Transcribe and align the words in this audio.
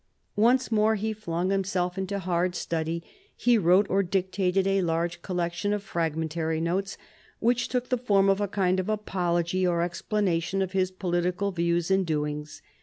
Once 0.39 0.71
more 0.71 0.95
he 0.95 1.13
flung 1.13 1.51
himself 1.51 1.95
into 1.95 2.17
hard 2.17 2.55
study. 2.55 3.03
He 3.35 3.59
wrote 3.59 3.85
or 3.87 4.01
dictated 4.01 4.65
a 4.65 4.81
large 4.81 5.21
collection 5.21 5.73
of 5.73 5.83
fragmentary 5.83 6.59
notes, 6.59 6.97
which 7.37 7.67
took 7.67 7.89
the 7.89 7.99
form 7.99 8.27
of 8.27 8.41
a 8.41 8.47
kind 8.47 8.79
of 8.79 8.89
apology 8.89 9.67
or 9.67 9.83
explanation 9.83 10.63
of 10.63 10.71
his 10.71 10.89
political 10.89 11.51
views 11.51 11.91
and 11.91 12.03
doings. 12.03 12.63